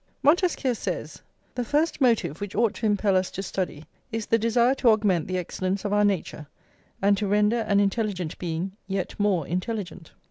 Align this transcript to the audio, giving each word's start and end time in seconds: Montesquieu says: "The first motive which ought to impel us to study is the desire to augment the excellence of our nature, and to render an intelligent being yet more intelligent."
Montesquieu 0.23 0.73
says: 0.73 1.21
"The 1.53 1.63
first 1.63 2.01
motive 2.01 2.41
which 2.41 2.55
ought 2.55 2.73
to 2.73 2.87
impel 2.87 3.15
us 3.15 3.29
to 3.29 3.43
study 3.43 3.85
is 4.11 4.25
the 4.25 4.39
desire 4.39 4.73
to 4.73 4.89
augment 4.89 5.27
the 5.27 5.37
excellence 5.37 5.85
of 5.85 5.93
our 5.93 6.03
nature, 6.03 6.47
and 7.03 7.15
to 7.17 7.27
render 7.27 7.57
an 7.59 7.79
intelligent 7.79 8.39
being 8.39 8.71
yet 8.87 9.13
more 9.19 9.45
intelligent." 9.45 10.13